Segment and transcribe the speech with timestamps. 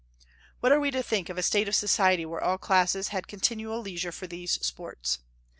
[0.61, 3.81] What are we to think of a state of society where all classes had continual
[3.81, 5.19] leisure for these sports!